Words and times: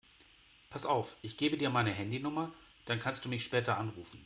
Pass 0.71 0.83
auf, 0.87 1.15
ich 1.21 1.37
gebe 1.37 1.59
dir 1.59 1.69
meine 1.69 1.91
Handynummer, 1.91 2.51
dann 2.85 2.99
kannst 2.99 3.23
du 3.23 3.29
mich 3.29 3.43
später 3.43 3.77
anrufen. 3.77 4.19